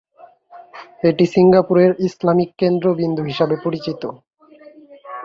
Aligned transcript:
এটি 1.09 1.25
সিঙ্গাপুরের 1.33 1.91
ইসলামিক 2.07 2.49
কেন্দ্রবিন্দু 2.61 3.21
হিসাবে 3.29 3.55
পরিচিত। 3.65 4.01